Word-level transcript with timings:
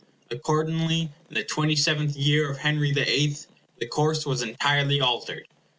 Accordingly, 0.31 1.11
in 1.29 1.35
the 1.35 1.43
twenty 1.43 1.75
seventh 1.75 2.15
year 2.15 2.49
of 2.49 2.57
Henry 2.57 2.91
the 2.91 3.07
Eighth 3.07 3.45
the 3.77 3.85
course 3.85 4.25
was 4.25 4.41
entirely 4.41 4.99
altered. 4.99 5.47